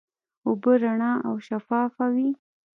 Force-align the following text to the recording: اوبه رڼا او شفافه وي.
اوبه 0.45 0.71
رڼا 0.83 1.11
او 1.27 1.33
شفافه 1.47 2.05
وي. 2.13 2.29